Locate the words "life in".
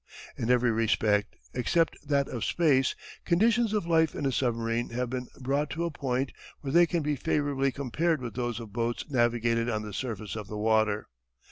3.85-4.25